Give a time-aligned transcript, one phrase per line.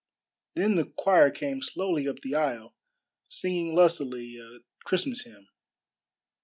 [0.55, 2.73] Then the choir came slowly up the aisle
[3.29, 5.47] singing lustily a Christmas hymn.